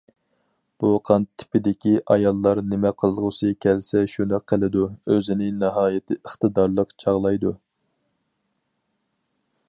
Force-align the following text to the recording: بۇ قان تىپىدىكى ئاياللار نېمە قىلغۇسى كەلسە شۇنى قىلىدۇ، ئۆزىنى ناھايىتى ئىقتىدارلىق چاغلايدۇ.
بۇ 0.83 0.87
قان 1.07 1.25
تىپىدىكى 1.41 1.91
ئاياللار 2.13 2.61
نېمە 2.69 2.91
قىلغۇسى 3.03 3.51
كەلسە 3.65 4.01
شۇنى 4.13 4.39
قىلىدۇ، 4.51 4.87
ئۆزىنى 5.15 5.49
ناھايىتى 5.65 6.17
ئىقتىدارلىق 6.21 6.97
چاغلايدۇ. 7.05 7.53